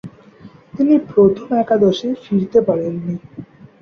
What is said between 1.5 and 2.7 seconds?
একাদশে ফিরতে